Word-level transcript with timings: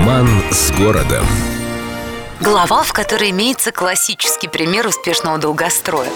Роман 0.00 0.26
с 0.50 0.72
городом. 0.72 1.26
Глава, 2.40 2.82
в 2.82 2.94
которой 2.94 3.32
имеется 3.32 3.70
классический 3.70 4.48
пример 4.48 4.86
успешного 4.86 5.36
долгостроя. 5.36 6.08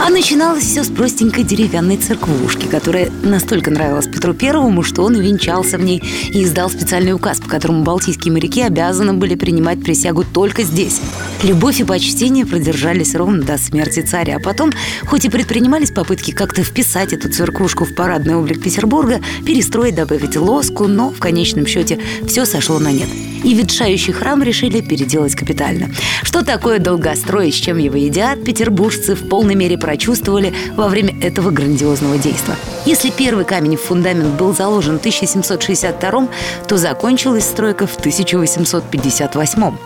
А 0.00 0.10
начиналось 0.10 0.64
все 0.64 0.82
с 0.82 0.88
простенькой 0.88 1.44
деревянной 1.44 1.98
церквушки, 1.98 2.66
которая 2.66 3.10
настолько 3.22 3.70
нравилась 3.70 4.08
Петру 4.08 4.34
Первому, 4.34 4.82
что 4.82 5.04
он 5.04 5.14
венчался 5.14 5.78
в 5.78 5.82
ней 5.82 6.02
и 6.30 6.42
издал 6.42 6.68
специальный 6.68 7.12
указ, 7.12 7.38
по 7.38 7.48
которому 7.48 7.84
балтийские 7.84 8.32
моряки 8.32 8.60
обязаны 8.60 9.12
были 9.12 9.36
принимать 9.36 9.84
присягу 9.84 10.24
только 10.24 10.64
здесь. 10.64 11.00
Любовь 11.44 11.78
и 11.78 11.84
почтение 11.84 12.44
продержались 12.44 13.14
ровно 13.14 13.42
до 13.42 13.56
смерти 13.56 14.00
царя. 14.00 14.38
А 14.38 14.40
потом, 14.40 14.72
хоть 15.06 15.26
и 15.26 15.30
предпринимались 15.30 15.92
попытки 15.92 16.32
как-то 16.32 16.64
вписать 16.64 17.12
эту 17.12 17.30
церквушку 17.30 17.84
в 17.84 17.94
парадный 17.94 18.34
облик 18.34 18.60
Петербурга, 18.60 19.20
перестроить, 19.46 19.94
добавить 19.94 20.36
лоску, 20.36 20.88
но 20.88 21.10
в 21.10 21.20
конечном 21.20 21.68
счете 21.68 22.00
все 22.26 22.44
сошло 22.44 22.80
на 22.80 22.90
нет 22.90 23.08
и 23.44 23.54
ветшающий 23.54 24.12
храм 24.12 24.42
решили 24.42 24.80
переделать 24.80 25.34
капитально. 25.34 25.90
Что 26.22 26.44
такое 26.44 26.78
долгострой 26.78 27.48
и 27.48 27.52
с 27.52 27.54
чем 27.54 27.78
его 27.78 27.96
едят, 27.96 28.44
петербуржцы 28.44 29.14
в 29.14 29.28
полной 29.28 29.54
мере 29.54 29.78
прочувствовали 29.78 30.54
во 30.76 30.88
время 30.88 31.14
этого 31.20 31.50
грандиозного 31.50 32.18
действа. 32.18 32.54
Если 32.84 33.10
первый 33.10 33.44
камень 33.44 33.76
в 33.76 33.82
фундамент 33.82 34.38
был 34.38 34.54
заложен 34.54 34.96
в 34.96 35.00
1762 35.00 36.28
то 36.66 36.76
закончилась 36.76 37.44
стройка 37.44 37.86
в 37.86 37.96
1858 37.96 39.76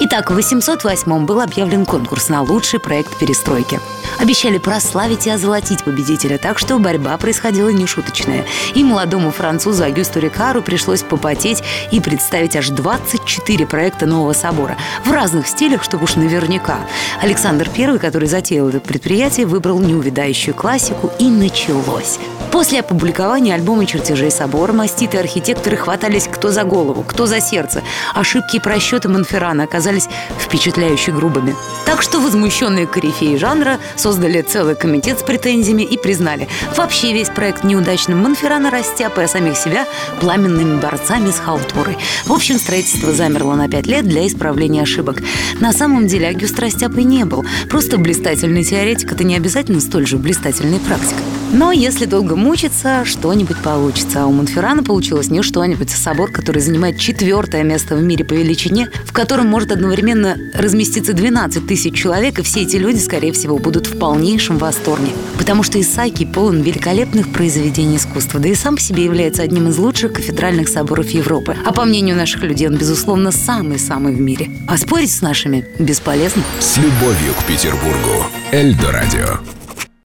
Итак, 0.00 0.30
в 0.30 0.34
808 0.34 1.26
был 1.26 1.40
объявлен 1.40 1.86
конкурс 1.86 2.28
на 2.28 2.42
лучший 2.42 2.80
проект 2.80 3.18
перестройки. 3.18 3.80
Обещали 4.18 4.58
прославить 4.58 5.26
и 5.26 5.30
озолотить 5.30 5.84
победителя, 5.84 6.38
так 6.38 6.58
что 6.58 6.78
борьба 6.78 7.16
происходила 7.16 7.68
нешуточная. 7.68 8.44
И 8.74 8.84
молодому 8.84 9.30
французу 9.30 9.84
Агюсту 9.84 10.20
Рикару 10.20 10.62
пришлось 10.62 11.02
попотеть 11.02 11.62
и 11.90 12.00
представить 12.00 12.56
аж 12.56 12.70
24 13.02 13.66
проекта 13.66 14.06
нового 14.06 14.32
собора 14.32 14.76
в 15.04 15.10
разных 15.10 15.46
стилях, 15.46 15.82
чтобы 15.82 16.04
уж 16.04 16.16
наверняка. 16.16 16.78
Александр 17.20 17.68
I, 17.76 17.98
который 17.98 18.28
затеял 18.28 18.68
это 18.68 18.80
предприятие, 18.80 19.46
выбрал 19.46 19.80
неувидающую 19.80 20.54
классику 20.54 21.10
и 21.18 21.28
началось. 21.28 22.18
После 22.52 22.80
опубликования 22.80 23.54
альбома 23.54 23.86
чертежей 23.86 24.30
собора 24.30 24.72
маститы 24.72 25.16
архитекторы 25.16 25.76
хватались 25.76 26.28
кто 26.30 26.50
за 26.50 26.64
голову, 26.64 27.02
кто 27.02 27.26
за 27.26 27.40
сердце. 27.40 27.82
Ошибки 28.14 28.56
и 28.56 28.60
просчеты 28.60 29.08
Монферрана 29.08 29.64
оказались 29.64 30.06
впечатляюще 30.38 31.12
грубыми. 31.12 31.56
Так 31.86 32.02
что 32.02 32.20
возмущенные 32.20 32.86
корифеи 32.86 33.36
жанра 33.36 33.78
создали 33.96 34.42
целый 34.42 34.74
комитет 34.74 35.20
с 35.20 35.22
претензиями 35.22 35.82
и 35.82 35.96
признали, 35.96 36.46
вообще 36.76 37.12
весь 37.12 37.30
проект 37.30 37.64
неудачным 37.64 38.22
Монферрана 38.22 38.70
растяпая 38.70 39.26
самих 39.28 39.56
себя 39.56 39.86
пламенными 40.20 40.78
борцами 40.78 41.30
с 41.30 41.38
халтурой. 41.38 41.96
В 42.26 42.32
общем, 42.32 42.58
строительство 42.92 43.12
замерло 43.12 43.54
на 43.54 43.68
пять 43.68 43.86
лет 43.86 44.06
для 44.06 44.26
исправления 44.26 44.82
ошибок. 44.82 45.22
На 45.60 45.72
самом 45.72 46.06
деле 46.06 46.28
Агюст 46.28 46.58
Растяпой 46.58 47.04
не 47.04 47.24
был. 47.24 47.44
Просто 47.68 47.98
блистательный 47.98 48.64
теоретик– 48.64 49.12
это 49.12 49.24
не 49.24 49.36
обязательно 49.36 49.80
столь 49.80 50.06
же 50.06 50.18
блистательный 50.18 50.78
практик. 50.78 51.16
Но 51.52 51.70
если 51.70 52.06
долго 52.06 52.34
мучиться, 52.34 53.04
что-нибудь 53.04 53.58
получится. 53.58 54.22
А 54.22 54.26
у 54.26 54.32
Монферрана 54.32 54.82
получилось 54.82 55.28
не 55.28 55.42
что-нибудь, 55.42 55.90
собор, 55.90 56.32
который 56.32 56.62
занимает 56.62 56.98
четвертое 56.98 57.62
место 57.62 57.94
в 57.94 58.02
мире 58.02 58.24
по 58.24 58.32
величине, 58.32 58.88
в 59.04 59.12
котором 59.12 59.48
может 59.48 59.70
одновременно 59.70 60.38
разместиться 60.54 61.12
12 61.12 61.66
тысяч 61.66 61.94
человек, 61.94 62.38
и 62.38 62.42
все 62.42 62.62
эти 62.62 62.76
люди, 62.76 62.98
скорее 62.98 63.32
всего, 63.32 63.58
будут 63.58 63.86
в 63.86 63.98
полнейшем 63.98 64.56
восторге. 64.56 65.12
Потому 65.36 65.62
что 65.62 65.78
Исаакий 65.78 66.26
полон 66.26 66.62
великолепных 66.62 67.30
произведений 67.30 67.96
искусства, 67.96 68.40
да 68.40 68.48
и 68.48 68.54
сам 68.54 68.76
по 68.76 68.80
себе 68.80 69.04
является 69.04 69.42
одним 69.42 69.68
из 69.68 69.76
лучших 69.76 70.14
кафедральных 70.14 70.68
соборов 70.68 71.10
Европы. 71.10 71.54
А 71.66 71.72
по 71.74 71.84
мнению 71.84 72.16
наших 72.16 72.42
людей, 72.44 72.66
он, 72.68 72.76
безусловно, 72.76 73.30
самый-самый 73.30 74.14
в 74.14 74.20
мире. 74.20 74.50
А 74.66 74.78
спорить 74.78 75.12
с 75.12 75.20
нашими 75.20 75.66
бесполезно. 75.78 76.42
С 76.60 76.78
любовью 76.78 77.34
к 77.38 77.44
Петербургу. 77.44 78.26
Эльдо 78.52 78.90
радио. 78.90 79.61